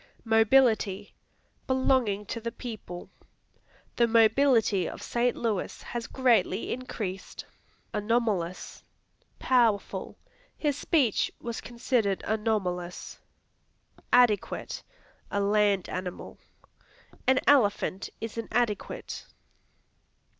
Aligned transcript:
Mobility 0.25 1.13
Belonging 1.67 2.25
to 2.25 2.41
the 2.41 2.51
people; 2.51 3.11
"The 3.97 4.07
mobility 4.07 4.89
of 4.89 5.03
St. 5.03 5.35
Louis 5.35 5.79
has 5.83 6.07
greatly 6.07 6.73
increased." 6.73 7.45
Anomalous 7.93 8.81
Powerful; 9.37 10.17
"His 10.57 10.75
speech 10.75 11.31
was 11.39 11.61
considered 11.61 12.23
anomalous." 12.25 13.19
Adequate 14.11 14.81
A 15.29 15.39
land 15.39 15.87
animal; 15.87 16.39
"An 17.27 17.39
elephant 17.45 18.09
is 18.19 18.39
an 18.39 18.47
adequate." 18.51 19.27